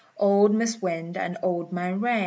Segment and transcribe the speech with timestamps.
[0.17, 2.19] Old Mis' Wind and Old Man Rain.